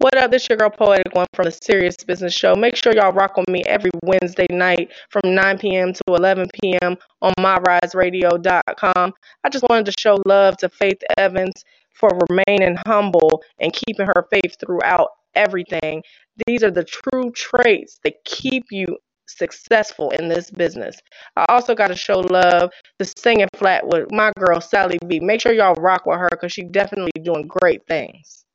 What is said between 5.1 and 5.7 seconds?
from 9